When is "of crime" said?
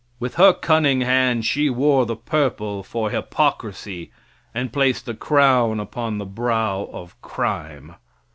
6.91-7.93